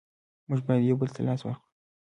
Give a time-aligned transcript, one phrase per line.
[0.47, 1.63] موږ باید یو بل ته لاس ورکړو.